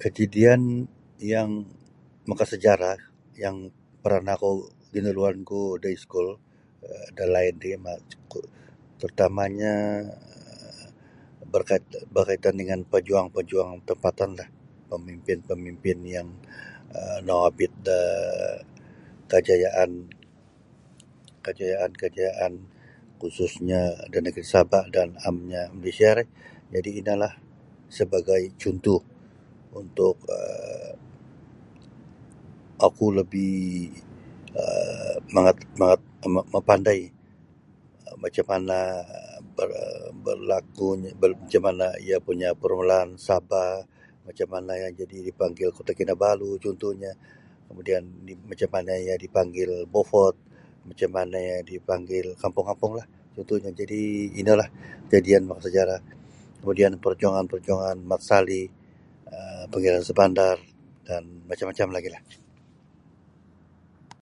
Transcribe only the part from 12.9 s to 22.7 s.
pajuang-pajuang tampatanlah pamimpin-pamimpin yang um nongobit da um kajayaan kajayaan- kajayaan